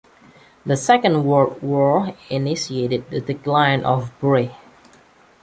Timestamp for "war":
1.61-2.15